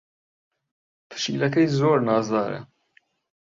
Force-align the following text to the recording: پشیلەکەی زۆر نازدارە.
پشیلەکەی 1.09 1.67
زۆر 1.77 1.97
نازدارە. 2.07 2.59